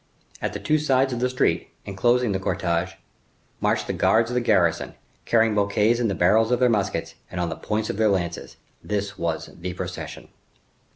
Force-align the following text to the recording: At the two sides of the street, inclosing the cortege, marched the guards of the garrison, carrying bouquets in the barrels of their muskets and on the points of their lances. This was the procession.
At 0.41 0.53
the 0.53 0.59
two 0.59 0.79
sides 0.79 1.13
of 1.13 1.19
the 1.19 1.29
street, 1.29 1.67
inclosing 1.85 2.31
the 2.31 2.39
cortege, 2.39 2.93
marched 3.59 3.85
the 3.85 3.93
guards 3.93 4.31
of 4.31 4.33
the 4.33 4.41
garrison, 4.41 4.95
carrying 5.25 5.53
bouquets 5.53 5.99
in 5.99 6.07
the 6.07 6.15
barrels 6.15 6.49
of 6.49 6.59
their 6.59 6.69
muskets 6.69 7.13
and 7.29 7.39
on 7.39 7.49
the 7.49 7.55
points 7.55 7.91
of 7.91 7.97
their 7.97 8.09
lances. 8.09 8.57
This 8.83 9.15
was 9.19 9.51
the 9.55 9.73
procession. 9.75 10.29